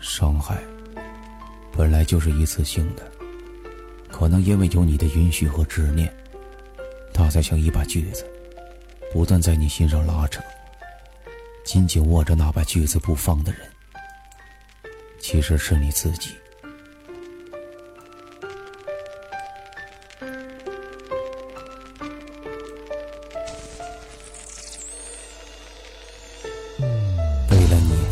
[0.00, 0.62] 伤害
[1.72, 3.02] 本来就是一次性的，
[4.08, 6.14] 可能因为有你的允许和执念，
[7.12, 8.24] 它才像一把锯子，
[9.12, 10.40] 不断在你心上拉扯。
[11.64, 13.60] 紧紧握着那把锯子不放的人，
[15.18, 16.36] 其实是你自己。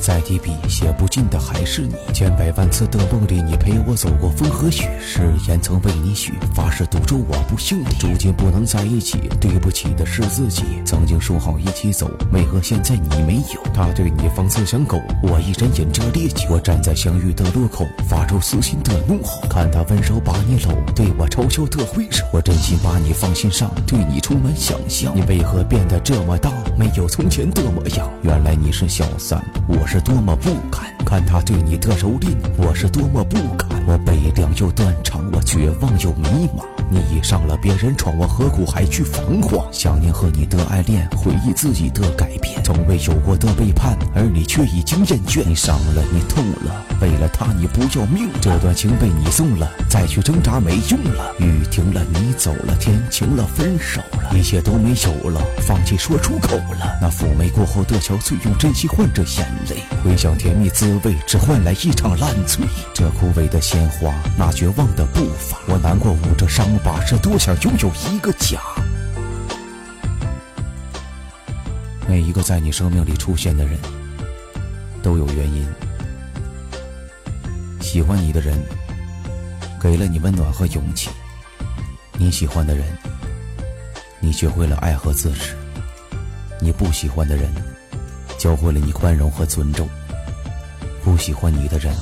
[0.00, 10.62] 再提笔写不尽的还是你，千百万次的梦里，你陪我走过风和雪，誓言曾为你许，发誓赌注我不信你，如今不能在一起，对不起的是自己。
[10.86, 13.62] 曾经说好一起走，为何现在你没有？
[13.74, 16.48] 他对你放肆像狗，我一人饮着烈酒。
[16.50, 22.24] 我站在相遇的路口，发出撕心的怒吼，看他温柔把你搂，对我嘲笑的挥手。
[22.32, 25.14] 我真心把你放心上，对你充满想象。
[25.14, 28.08] 你为何变得这么大，没有从前的模样？
[28.22, 29.89] 原来你是小三，我。
[29.92, 33.79] 是多么不堪，看他对你的蹂躏，我是多么不堪。
[33.90, 36.62] 我悲凉又断肠，我绝望又迷茫。
[36.88, 39.66] 你已上了别人床，我何苦还去彷徨？
[39.72, 45.42] 想念和你的爱恋，回忆自己的改变，从未有过的背叛，而你却已经厌倦。
[45.44, 48.30] 你伤了，你痛了，为了他你不要命。
[48.40, 51.34] 这段情被你送了，再去挣扎没用了。
[51.40, 56.96] 雨停了，你走了，天晴了，分手了，一切都没有了，放弃说出口了。
[57.02, 59.82] 那妩媚过后的憔悴，用真心换着眼泪。
[60.04, 62.64] 回想甜蜜滋味，只换来一场烂醉。
[62.94, 68.60] 这枯萎的心鲜花，那绝望的步伐，我难过捂着伤疤，是多想拥有一个家。
[72.06, 73.78] 每一个在你生命里出现的人，
[75.02, 75.66] 都有原因。
[77.80, 78.62] 喜欢你的人，
[79.80, 81.08] 给了你温暖和勇气；
[82.18, 82.84] 你喜欢的人，
[84.20, 85.54] 你学会了爱和自持；
[86.60, 87.50] 你不喜欢的人。
[88.36, 89.88] 教会了你宽容和尊重，
[91.02, 91.94] 不喜欢你的人，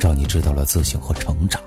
[0.00, 1.62] 让你知道了自省和成长。